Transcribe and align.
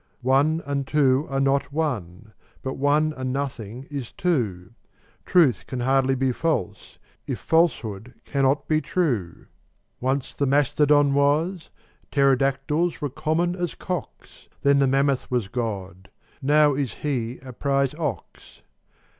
One 0.23 0.63
and 0.65 0.87
two 0.87 1.27
are 1.29 1.39
not 1.39 1.71
one: 1.71 2.33
but 2.63 2.73
one 2.73 3.13
and 3.15 3.31
nothing 3.31 3.85
is 3.91 4.11
two: 4.11 4.71
Truth 5.27 5.67
can 5.67 5.81
hardly 5.81 6.15
be 6.15 6.31
false, 6.31 6.97
if 7.27 7.37
falsehood 7.37 8.15
cannot 8.25 8.67
be 8.67 8.81
true. 8.81 9.45
Once 9.99 10.33
the 10.33 10.47
mastodon 10.47 11.13
was: 11.13 11.69
pterodactyls 12.11 12.99
were 12.99 13.11
common 13.11 13.55
as 13.55 13.75
cocks: 13.75 14.47
Then 14.63 14.79
the 14.79 14.87
mammoth 14.87 15.29
was 15.29 15.47
God: 15.47 16.09
now 16.41 16.73
is 16.73 16.95
He 17.05 17.37
a 17.43 17.53
prize 17.53 17.93
ox. 17.93 18.63